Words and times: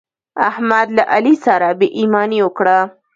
احمد 0.49 0.87
له 0.97 1.03
علي 1.13 1.35
سره 1.45 1.67
بې 1.79 1.87
ايماني 1.99 2.39
وکړه. 2.43 2.79